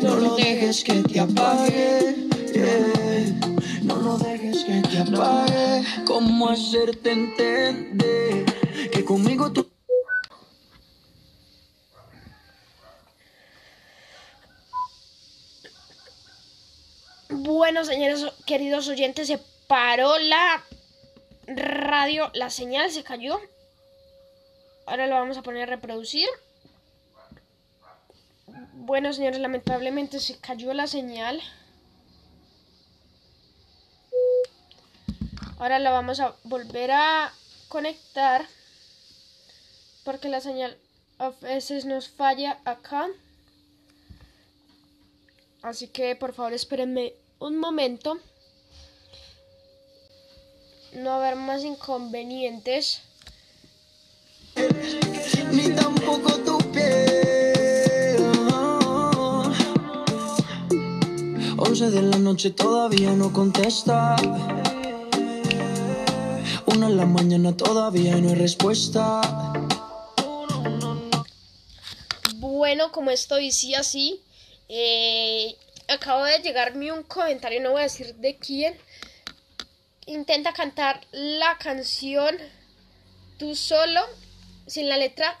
No 0.00 0.16
lo 0.16 0.34
dejes 0.34 0.82
que 0.82 0.94
te 1.02 1.20
apague. 1.20 2.16
No 3.82 3.96
lo 3.96 4.16
dejes 4.16 4.64
que 4.64 4.80
te 4.80 4.98
apague. 4.98 5.84
¿Cómo 6.06 6.48
hacerte 6.48 7.12
entender 7.12 8.46
que 8.90 9.04
conmigo 9.04 9.52
tú 9.52 9.68
Bueno, 17.28 17.84
señores 17.84 18.24
queridos 18.46 18.88
oyentes, 18.88 19.26
se 19.28 19.38
paró 19.68 20.18
la 20.18 20.64
radio, 21.48 22.30
la 22.34 22.50
señal 22.50 22.90
se 22.90 23.04
cayó. 23.04 23.38
Ahora 24.86 25.06
lo 25.06 25.14
vamos 25.14 25.36
a 25.36 25.42
poner 25.42 25.64
a 25.64 25.66
reproducir. 25.66 26.28
Bueno, 28.74 29.12
señores, 29.12 29.40
lamentablemente 29.40 30.20
se 30.20 30.38
cayó 30.38 30.72
la 30.72 30.86
señal. 30.86 31.42
Ahora 35.58 35.78
la 35.78 35.90
vamos 35.90 36.20
a 36.20 36.34
volver 36.44 36.92
a 36.92 37.32
conectar 37.68 38.46
porque 40.04 40.28
la 40.28 40.40
señal 40.40 40.78
a 41.18 41.30
veces 41.30 41.84
nos 41.84 42.08
falla 42.08 42.60
acá. 42.64 43.08
Así 45.62 45.88
que 45.88 46.14
por 46.16 46.32
favor 46.32 46.52
espérenme 46.52 47.12
un 47.40 47.58
momento. 47.58 48.18
No 50.92 51.12
haber 51.12 51.36
más 51.36 51.64
inconvenientes. 51.64 53.02
ni 55.52 55.68
tampoco 55.74 56.32
tu 56.38 56.58
piel. 56.72 57.28
11 61.56 61.90
de 61.90 62.02
la 62.02 62.18
noche 62.18 62.50
todavía 62.50 63.12
no 63.12 63.32
contesta. 63.32 64.16
Una 66.66 66.86
en 66.86 66.96
la 66.96 67.06
mañana 67.06 67.56
todavía 67.56 68.16
no 68.16 68.28
hay 68.30 68.34
respuesta. 68.34 69.20
Bueno, 72.36 72.92
como 72.92 73.10
esto 73.10 73.36
decía 73.36 73.80
así, 73.80 74.22
eh, 74.68 75.56
acabo 75.88 76.24
de 76.24 76.38
llegarme 76.40 76.92
un 76.92 77.02
comentario, 77.02 77.60
no 77.60 77.72
voy 77.72 77.80
a 77.80 77.84
decir 77.84 78.14
de 78.16 78.36
quién. 78.36 78.74
Intenta 80.08 80.54
cantar 80.54 81.06
la 81.12 81.58
canción 81.58 82.34
tú 83.38 83.54
solo, 83.54 84.00
sin 84.66 84.88
la 84.88 84.96
letra, 84.96 85.36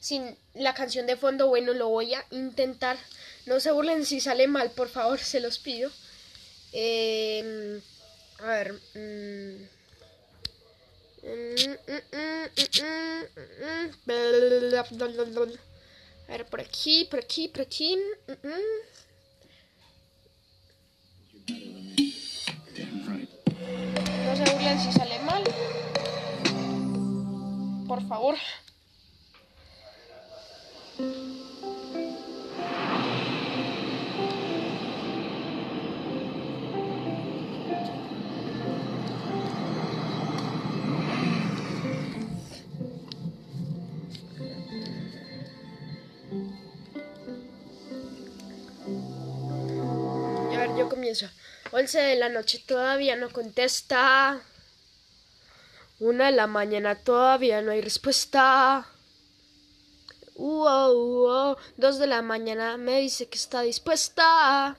sin 0.00 0.36
la 0.52 0.74
canción 0.74 1.06
de 1.06 1.16
fondo. 1.16 1.48
Bueno, 1.48 1.72
lo 1.72 1.88
voy 1.88 2.12
a 2.12 2.26
intentar. 2.30 2.98
No 3.46 3.58
se 3.58 3.72
burlen 3.72 4.04
si 4.04 4.20
sale 4.20 4.48
mal, 4.48 4.70
por 4.72 4.90
favor, 4.90 5.18
se 5.18 5.40
los 5.40 5.58
pido. 5.58 5.90
Eh, 6.74 7.80
a 8.40 8.46
ver. 8.48 8.72
mm. 8.94 9.68
Mm, 11.22 11.54
mm, 11.54 12.02
mm, 12.12 12.50
mm, 12.56 12.82
mm, 12.82 13.88
mm. 15.38 15.58
A 16.28 16.32
ver, 16.32 16.46
por 16.46 16.60
aquí, 16.60 17.06
por 17.10 17.20
aquí, 17.20 17.48
por 17.48 17.62
aquí. 17.62 17.96
Mm, 17.96 18.46
mm. 18.46 19.11
Burlen 24.62 24.78
si 24.78 24.92
sale 24.92 25.18
mal. 25.26 25.42
Por 27.88 28.00
favor. 28.06 28.36
Yo 50.78 50.88
comienzo. 50.88 51.26
11 51.72 52.00
de 52.00 52.16
la 52.16 52.28
noche 52.28 52.62
todavía 52.66 53.16
no 53.16 53.30
contesta. 53.30 54.40
Una 56.02 56.26
de 56.26 56.32
la 56.32 56.48
mañana 56.48 56.96
todavía 56.96 57.62
no 57.62 57.70
hay 57.70 57.80
respuesta. 57.80 58.88
Uo, 60.34 60.92
uo. 60.94 61.56
Dos 61.76 62.00
de 62.00 62.08
la 62.08 62.22
mañana 62.22 62.76
me 62.76 62.98
dice 62.98 63.28
que 63.28 63.38
está 63.38 63.60
dispuesta. 63.60 64.76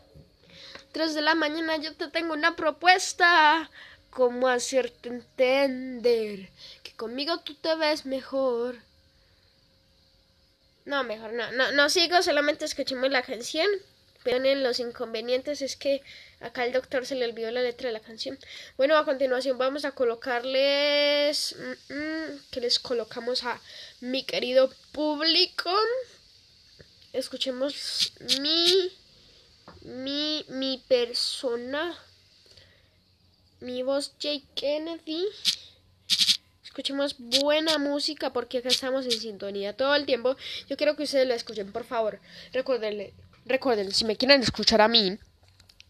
Tres 0.92 1.14
de 1.14 1.22
la 1.22 1.34
mañana 1.34 1.78
yo 1.78 1.96
te 1.96 2.10
tengo 2.10 2.34
una 2.34 2.58
propuesta. 2.58 3.72
cómo 4.10 4.50
hacerte 4.50 5.08
entender 5.08 6.50
que 6.84 6.92
conmigo 6.98 7.40
tú 7.40 7.56
te 7.56 7.74
ves 7.76 8.06
mejor. 8.06 8.76
No, 10.84 11.06
mejor 11.06 11.32
no, 11.32 11.50
no, 11.54 11.72
no 11.72 11.88
sigo, 11.88 12.22
solamente 12.22 12.66
escuchemos 12.66 13.10
la 13.10 13.22
canción. 13.22 13.68
Vean 14.26 14.64
los 14.64 14.80
inconvenientes, 14.80 15.62
es 15.62 15.76
que 15.76 16.02
acá 16.40 16.66
el 16.66 16.74
doctor 16.74 17.06
se 17.06 17.16
le 17.16 17.26
olvidó 17.26 17.52
la 17.52 17.62
letra 17.62 17.88
de 17.88 17.94
la 17.94 18.00
canción. 18.00 18.38
Bueno, 18.78 18.98
a 18.98 19.06
continuación 19.06 19.58
vamos 19.58 19.86
a 19.86 19.92
colocarles... 19.92 21.56
mm, 21.58 21.94
mm, 21.94 22.40
que 22.52 22.62
les 22.62 22.80
colocamos 22.80 23.44
a 23.44 23.60
mi 24.02 24.24
querido 24.24 24.72
público. 24.92 25.72
Escuchemos 27.12 28.14
mi... 28.40 28.92
Mi, 29.82 30.46
mi 30.50 30.84
persona. 30.88 31.98
Mi 33.60 33.84
voz 33.84 34.14
Jake 34.20 34.46
Kennedy. 34.56 35.26
Escuchemos 36.64 37.16
buena 37.20 37.78
música 37.78 38.34
porque 38.34 38.58
acá 38.58 38.70
estamos 38.70 39.06
en 39.06 39.12
sintonía 39.12 39.78
todo 39.78 39.94
el 39.96 40.06
tiempo. 40.06 40.36
Yo 40.68 40.76
quiero 40.76 40.96
que 40.96 41.04
ustedes 41.04 41.28
lo 41.28 41.34
escuchen, 41.34 41.72
por 41.72 41.84
favor. 41.84 42.20
Recuerden, 42.52 43.14
recuerden, 43.46 43.92
si 43.92 44.06
me 44.06 44.16
quieren 44.16 44.42
escuchar 44.42 44.82
a 44.82 44.88
mí, 44.88 45.18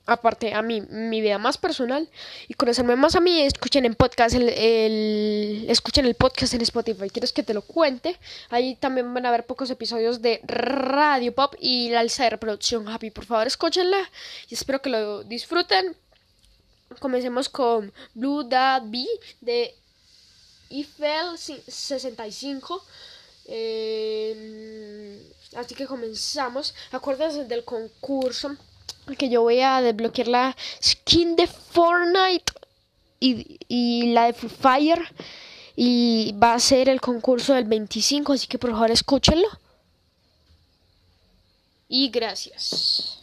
aparte 0.06 0.54
a 0.54 0.62
mí, 0.62 0.82
mi 0.82 1.22
vida 1.22 1.38
más 1.38 1.58
personal 1.58 2.10
y 2.50 2.56
conocerme 2.56 2.96
más 2.98 3.16
a 3.16 3.22
mí, 3.22 3.42
escuchen 3.42 3.86
en 3.86 3.96
podcast 3.96 4.36
el, 4.36 4.50
el- 4.50 5.66
escuchen 5.70 6.06
el 6.06 6.16
podcast 6.16 6.54
en 6.54 6.62
Spotify. 6.62 7.10
¿Quieres 7.10 7.32
que 7.32 7.44
te 7.44 7.54
lo 7.54 7.62
cuente? 7.62 8.18
Ahí 8.50 8.76
también 8.76 9.14
van 9.14 9.26
a 9.26 9.30
haber 9.30 9.46
pocos 9.46 9.70
episodios 9.70 10.22
de 10.22 10.42
Radio 10.44 11.34
Pop 11.34 11.56
y 11.60 11.90
la 11.90 12.02
alza 12.02 12.24
de 12.26 12.32
reproducción 12.32 12.88
Happy. 12.90 13.12
Por 13.12 13.26
favor, 13.26 13.48
escúchenla 13.48 14.10
y 14.50 14.56
espero 14.56 14.82
que 14.82 14.90
lo 14.90 15.24
disfruten. 15.24 15.96
Comencemos 17.00 17.48
con 17.50 17.92
Blue 18.14 18.44
Dad 18.44 18.84
B 18.86 19.06
de 19.42 19.74
Eiffel 20.70 21.38
65. 21.38 22.84
Eh, 23.46 25.33
así 25.56 25.76
que 25.76 25.86
comenzamos. 25.86 26.74
Acuérdense 26.92 27.46
del 27.46 27.64
concurso 27.64 28.56
que 29.18 29.30
yo 29.30 29.42
voy 29.42 29.60
a 29.60 29.82
desbloquear 29.82 30.28
la 30.28 30.58
skin 30.82 31.36
de 31.36 31.48
Fortnite 31.48 32.54
y, 33.20 34.14
la 34.14 34.26
de 34.26 34.34
Free 34.34 34.50
Fire. 34.50 35.02
Y 35.76 36.36
va 36.42 36.54
a 36.54 36.60
ser 36.60 36.88
el 36.88 37.02
concurso 37.02 37.56
del 37.56 37.66
25, 37.66 38.34
así 38.34 38.48
que 38.48 38.60
por 38.60 38.72
favor 38.72 38.92
escúchenlo. 38.92 39.48
Y 41.90 42.10
gracias. 42.10 43.23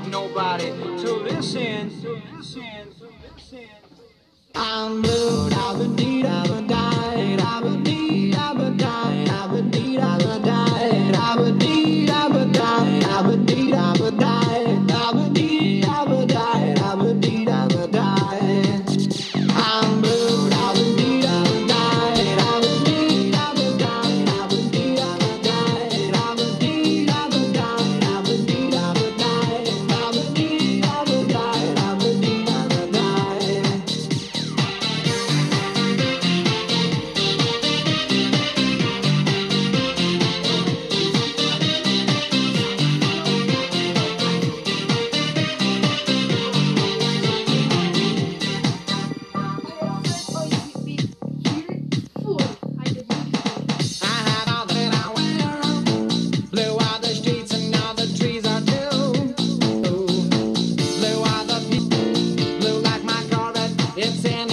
nobody 0.11 0.65
to 0.65 1.13
listen. 1.23 1.89
To 2.01 2.21
listen, 2.35 2.61
to 2.99 3.07
listen. 3.33 3.67
I'm 4.53 5.01
da 5.49 5.73
ba 5.77 5.85
dee 5.95 6.21
It's 64.03 64.25
an 64.25 64.50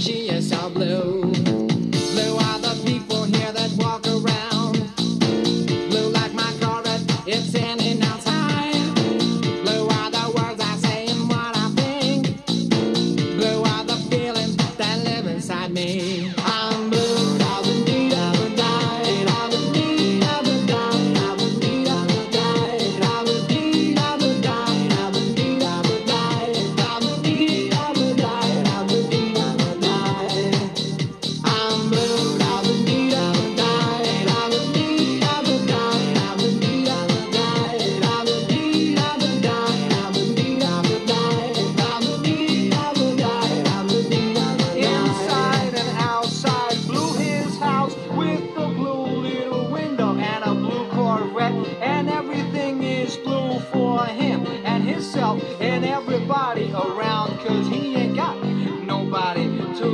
she 0.00 0.30
is 0.30 0.50
all 0.50 0.70
blue. 0.70 1.19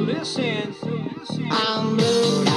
listen. 0.07 0.75
I'm 1.51 2.56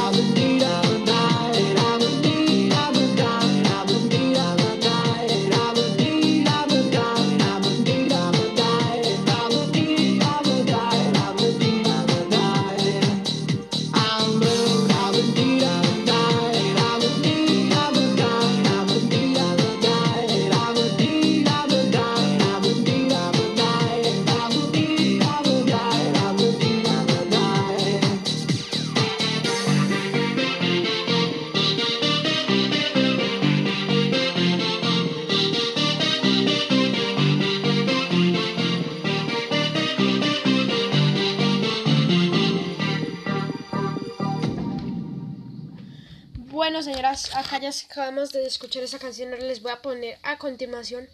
de 48.10 48.48
escuchar 48.48 48.82
esa 48.82 48.98
canción, 48.98 49.32
ahora 49.32 49.46
les 49.46 49.62
voy 49.62 49.72
a 49.72 49.84
poner 49.84 50.18
a 50.24 50.40
continuación 50.40 51.08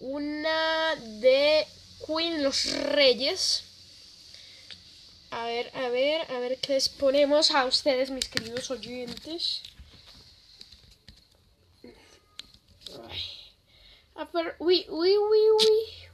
una 0.00 0.96
de 0.96 1.64
Queen 2.04 2.42
Los 2.42 2.72
Reyes. 2.72 3.62
A 5.30 5.46
ver, 5.46 5.70
a 5.74 5.88
ver, 5.88 6.30
a 6.32 6.40
ver 6.40 6.58
qué 6.58 6.72
les 6.72 6.88
ponemos 6.88 7.52
a 7.52 7.64
ustedes, 7.64 8.10
mis 8.10 8.28
queridos 8.28 8.72
oyentes. 8.72 9.62
A 14.16 14.24
ver, 14.24 14.56
uy, 14.58 14.84
uy, 14.88 15.16
uy, 15.16 15.38
uy. 15.60 16.05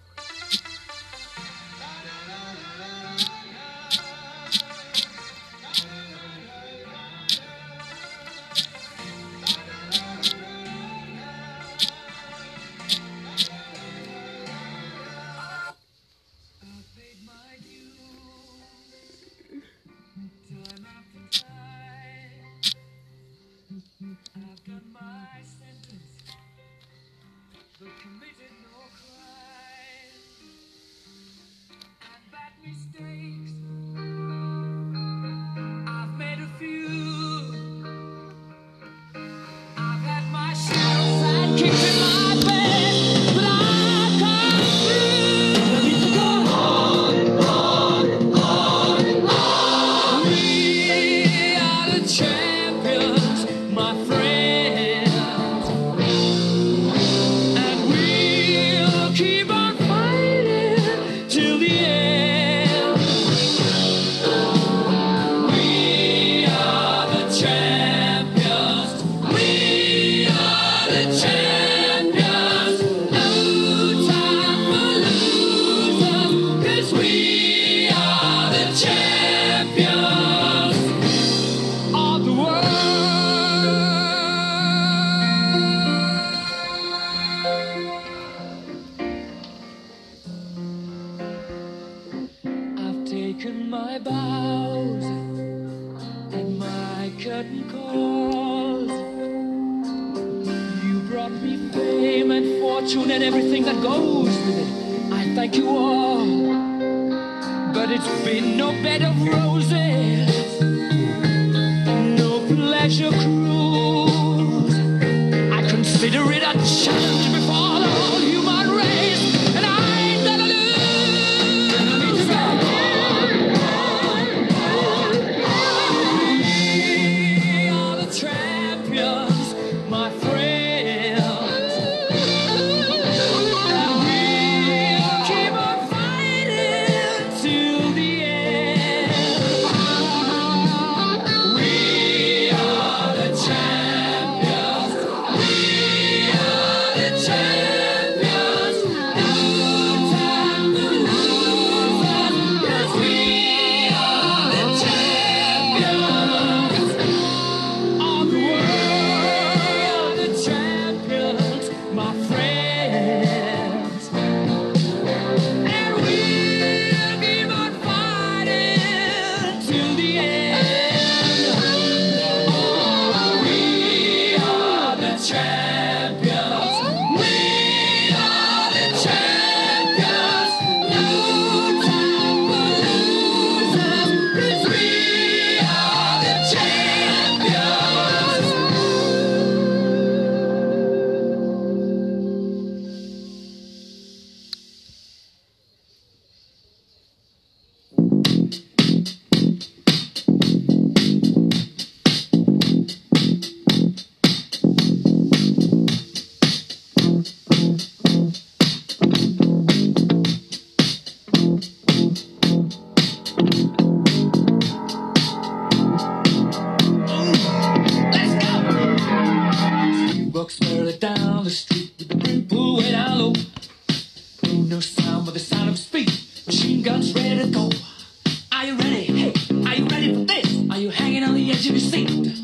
you 230.83 230.90
hanging 230.90 231.23
on 231.23 231.35
the 231.35 231.51
edge 231.51 231.66
of 231.68 231.77
your 231.77 231.79
seat? 231.79 232.41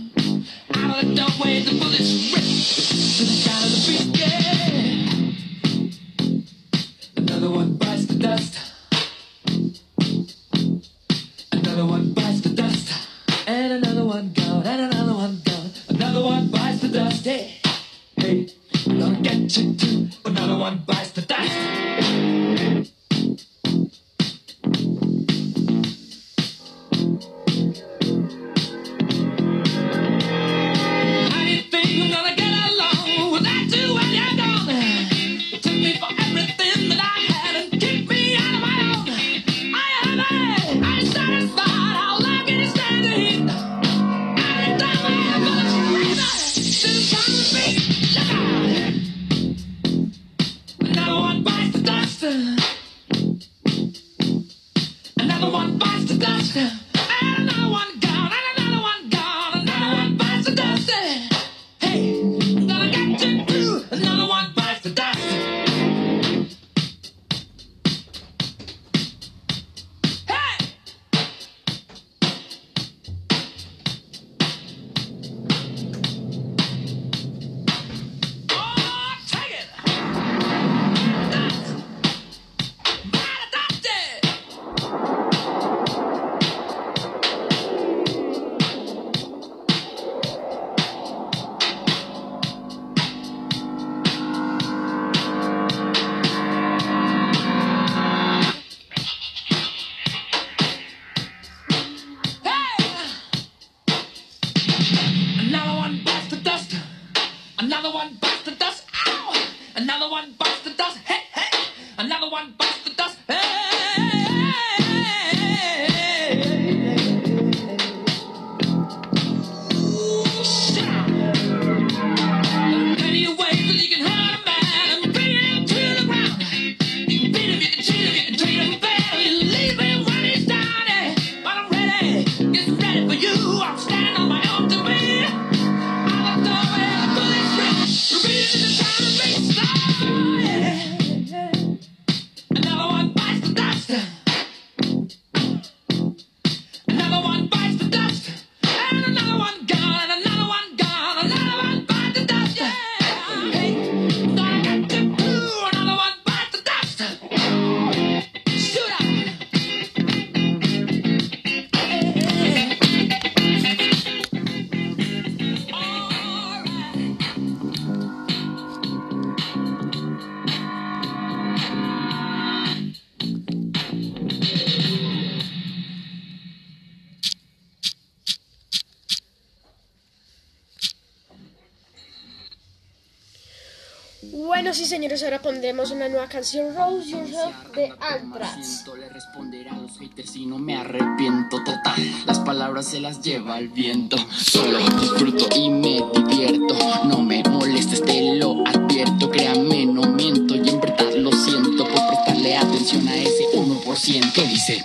Bueno, 184.38 184.72
sí, 184.72 184.84
señores, 184.84 185.24
ahora 185.24 185.42
pondremos 185.42 185.90
una 185.90 186.08
nueva 186.08 186.28
canción, 186.28 186.72
Rose 186.72 187.10
Yourself 187.10 187.74
de 187.74 187.92
Anthrax. 187.98 188.84
Le 188.96 189.08
responderá 189.08 189.72
a 189.72 189.78
los 189.78 189.98
haters 189.98 190.36
y 190.36 190.46
no 190.46 190.58
me 190.58 190.76
arrepiento 190.76 191.56
total. 191.64 192.00
Las 192.24 192.38
palabras 192.38 192.86
se 192.86 193.00
las 193.00 193.20
lleva 193.20 193.58
el 193.58 193.68
viento. 193.68 194.16
Solo 194.30 194.78
disfruto 195.00 195.48
y 195.56 195.70
me 195.70 196.04
divierto. 196.14 196.76
No 197.04 197.20
me 197.20 197.42
molestes, 197.42 198.00
te 198.04 198.36
lo 198.36 198.62
advierto. 198.64 199.28
Créame, 199.28 199.86
no 199.86 200.02
miento 200.02 200.54
y 200.54 200.68
en 200.68 200.80
verdad 200.80 201.12
lo 201.16 201.32
siento 201.32 201.82
por 201.88 202.06
prestarle 202.06 202.56
atención 202.56 203.08
a 203.08 203.16
ese 203.16 203.44
1% 203.54 204.32
que 204.32 204.46
dice. 204.46 204.84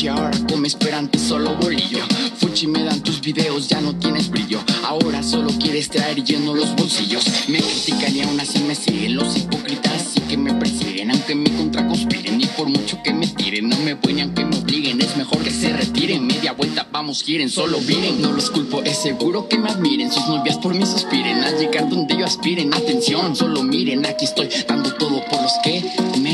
Jar, 0.00 0.30
come 0.46 0.66
esperante 0.66 1.18
solo 1.18 1.56
bolillo. 1.56 1.98
Fuchi 2.38 2.66
me 2.66 2.82
dan 2.82 3.02
tus 3.02 3.20
videos, 3.20 3.68
ya 3.68 3.82
no 3.82 3.94
tienes 3.96 4.30
brillo. 4.30 4.58
Ahora 4.84 5.22
solo 5.22 5.50
quieres 5.58 5.90
traer 5.90 6.24
lleno 6.24 6.54
los 6.54 6.74
bolsillos. 6.74 7.26
Me 7.48 7.58
critican 7.58 8.16
y 8.16 8.22
aún 8.22 8.40
así 8.40 8.60
me 8.60 8.74
siguen 8.74 9.16
los 9.16 9.36
hipócritas 9.36 9.90
sí 10.14 10.20
que 10.22 10.38
me 10.38 10.54
persiguen, 10.54 11.10
aunque 11.10 11.34
me 11.34 11.54
contraconspiren. 11.54 12.40
Y 12.40 12.46
por 12.46 12.68
mucho 12.68 13.02
que 13.02 13.12
me 13.12 13.26
tiren, 13.26 13.68
no 13.68 13.76
me 13.80 13.92
voy 13.92 14.20
aunque 14.22 14.42
me 14.42 14.56
obliguen. 14.56 15.02
Es 15.02 15.18
mejor 15.18 15.38
que 15.42 15.50
se 15.50 15.70
retiren, 15.70 16.26
media 16.26 16.52
vuelta, 16.52 16.88
vamos, 16.90 17.22
giren, 17.22 17.50
solo 17.50 17.78
miren. 17.80 18.22
No 18.22 18.32
los 18.32 18.50
culpo, 18.50 18.82
es 18.82 18.96
seguro 18.96 19.48
que 19.48 19.58
me 19.58 19.68
admiren. 19.68 20.10
Sus 20.10 20.26
novias 20.28 20.56
por 20.56 20.74
mí 20.74 20.86
suspiren, 20.86 21.44
al 21.44 21.58
llegar 21.58 21.90
donde 21.90 22.16
yo 22.16 22.24
aspiren. 22.24 22.72
Atención, 22.72 23.36
solo 23.36 23.62
miren, 23.62 24.06
aquí 24.06 24.24
estoy 24.24 24.48
dando 24.66 24.94
todo 24.94 25.22
por 25.26 25.42
los 25.42 25.52
que 25.62 25.84
me 26.20 26.29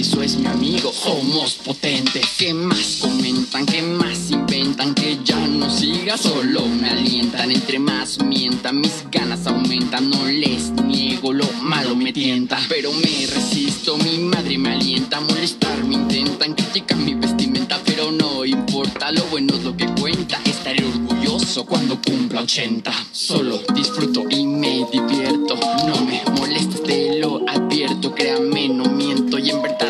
eso 0.00 0.22
es 0.22 0.36
mi 0.38 0.46
amigo. 0.46 0.90
Somos 0.92 1.54
potentes. 1.56 2.24
¿Qué 2.38 2.54
más 2.54 2.98
comentan? 3.02 3.66
¿Qué 3.66 3.82
más 3.82 4.30
inventan? 4.30 4.94
Que 4.94 5.18
ya 5.22 5.46
no 5.46 5.68
siga, 5.70 6.16
solo 6.16 6.66
me 6.66 6.88
alientan. 6.88 7.50
Entre 7.50 7.78
más 7.78 8.18
mientan, 8.24 8.80
mis 8.80 9.04
ganas 9.10 9.46
aumentan. 9.46 10.08
No 10.08 10.24
les 10.26 10.70
niego, 10.70 11.34
lo 11.34 11.46
malo 11.60 11.94
me 11.96 12.12
tienta. 12.14 12.58
Pero 12.68 12.92
me 12.92 13.26
resisto, 13.26 13.98
mi 13.98 14.18
madre 14.18 14.56
me 14.56 14.72
alienta 14.72 15.20
molestar. 15.20 15.84
Me 15.84 15.96
intentan 15.96 16.54
criticar 16.54 16.96
mi 16.96 17.14
vestimenta, 17.14 17.78
pero 17.84 18.10
no 18.10 18.46
importa. 18.46 19.12
Lo 19.12 19.22
bueno 19.24 19.54
es 19.54 19.64
lo 19.64 19.76
que 19.76 19.86
cuenta. 20.00 20.40
Estaré 20.46 20.82
orgulloso 20.82 21.66
cuando 21.66 22.00
cumpla 22.00 22.40
80. 22.40 22.90
Solo 23.12 23.60
disfruto 23.74 24.24
y 24.30 24.46
me 24.46 24.86
divierto. 24.90 25.58
No 25.86 26.06
me 26.06 26.22
molestes, 26.38 26.82
te 26.84 27.18
lo 27.18 27.42
advierto. 27.46 28.14
Créame, 28.14 28.68
no 28.68 28.84
miento. 28.86 29.38
Y 29.38 29.50
en 29.50 29.62
verdad 29.62 29.89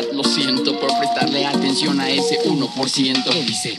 a 1.89 2.09
ese 2.09 2.39
1%. 2.45 3.23
¿Qué 3.31 3.43
dice? 3.43 3.75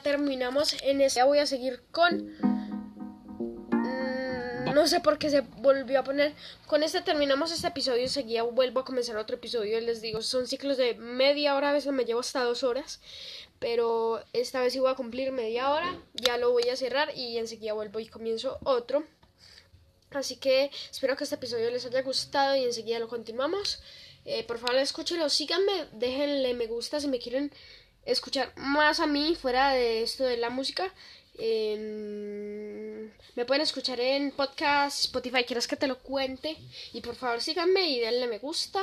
Terminamos. 0.00 0.76
En 0.82 1.00
este 1.00 1.22
voy 1.22 1.38
a 1.38 1.46
seguir 1.46 1.82
con. 1.90 2.32
Mm, 3.70 4.74
No 4.74 4.86
sé 4.86 5.00
por 5.00 5.18
qué 5.18 5.30
se 5.30 5.40
volvió 5.40 6.00
a 6.00 6.04
poner. 6.04 6.34
Con 6.66 6.82
este 6.82 7.00
terminamos 7.00 7.52
este 7.52 7.68
episodio. 7.68 8.08
Seguía, 8.08 8.42
vuelvo 8.42 8.80
a 8.80 8.84
comenzar 8.84 9.16
otro 9.16 9.36
episodio. 9.36 9.80
Les 9.80 10.00
digo, 10.00 10.20
son 10.22 10.46
ciclos 10.46 10.76
de 10.76 10.94
media 10.94 11.54
hora. 11.54 11.70
A 11.70 11.72
veces 11.72 11.92
me 11.92 12.04
llevo 12.04 12.20
hasta 12.20 12.42
dos 12.42 12.62
horas. 12.64 13.00
Pero 13.60 14.22
esta 14.32 14.60
vez 14.60 14.72
sí 14.72 14.80
voy 14.80 14.90
a 14.90 14.96
cumplir 14.96 15.32
media 15.32 15.70
hora. 15.70 15.98
Ya 16.14 16.38
lo 16.38 16.50
voy 16.50 16.68
a 16.68 16.76
cerrar 16.76 17.16
y 17.16 17.38
enseguida 17.38 17.72
vuelvo 17.72 18.00
y 18.00 18.06
comienzo 18.08 18.58
otro. 18.64 19.04
Así 20.10 20.36
que 20.36 20.70
espero 20.90 21.16
que 21.16 21.24
este 21.24 21.36
episodio 21.36 21.70
les 21.70 21.86
haya 21.86 22.02
gustado 22.02 22.54
y 22.56 22.64
enseguida 22.64 22.98
lo 22.98 23.08
continuamos. 23.08 23.82
Eh, 24.24 24.44
por 24.44 24.58
favor, 24.58 24.76
escúchenlo, 24.76 25.28
síganme, 25.28 25.86
déjenle 25.92 26.54
me 26.54 26.66
gusta 26.66 26.98
si 26.98 27.08
me 27.08 27.18
quieren 27.18 27.52
escuchar 28.06 28.52
más 28.56 29.00
a 29.00 29.06
mí 29.06 29.36
fuera 29.40 29.70
de 29.70 30.02
esto 30.02 30.24
de 30.24 30.36
la 30.36 30.50
música. 30.50 30.92
Eh, 31.38 33.10
me 33.34 33.44
pueden 33.44 33.62
escuchar 33.62 34.00
en 34.00 34.30
podcast, 34.30 35.06
Spotify, 35.06 35.44
quieras 35.44 35.66
que 35.66 35.76
te 35.76 35.88
lo 35.88 35.98
cuente. 35.98 36.56
Y 36.92 37.00
por 37.00 37.16
favor, 37.16 37.40
síganme 37.40 37.88
y 37.88 38.00
denle 38.00 38.26
me 38.26 38.38
gusta. 38.38 38.80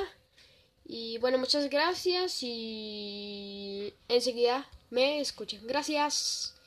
Y 0.86 1.18
bueno, 1.20 1.38
muchas 1.38 1.70
gracias 1.70 2.40
y 2.42 3.94
enseguida 4.10 4.68
me 4.90 5.22
escuchen. 5.22 5.66
Gracias. 5.66 6.56